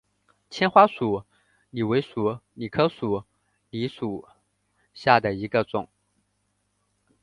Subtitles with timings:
[0.49, 1.23] 纤花鼠
[1.69, 3.23] 李为鼠李科鼠
[3.69, 4.27] 李属
[4.95, 5.87] 下的一个种。